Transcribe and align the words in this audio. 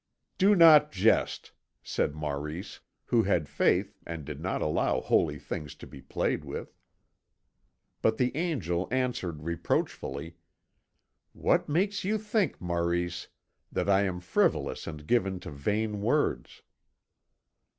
"Do 0.39 0.55
not 0.55 0.91
jest," 0.91 1.51
said 1.83 2.15
Maurice, 2.15 2.79
who 3.05 3.21
had 3.21 3.47
faith 3.47 3.93
and 4.03 4.25
did 4.25 4.39
not 4.41 4.59
allow 4.59 4.99
holy 4.99 5.37
things 5.37 5.75
to 5.75 5.85
be 5.85 6.01
played 6.01 6.43
with. 6.43 6.75
But 8.01 8.17
the 8.17 8.35
Angel 8.35 8.87
answered 8.89 9.43
reproachfully: 9.43 10.37
"What 11.33 11.69
makes 11.69 12.03
you 12.03 12.17
think, 12.17 12.59
Maurice, 12.59 13.27
that 13.71 13.91
I 13.91 14.01
am 14.05 14.21
frivolous 14.21 14.87
and 14.87 15.05
given 15.05 15.39
to 15.41 15.51
vain 15.51 16.01
words?" 16.01 16.63